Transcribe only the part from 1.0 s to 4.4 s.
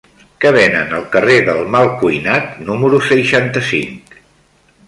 carrer del Malcuinat número seixanta-cinc?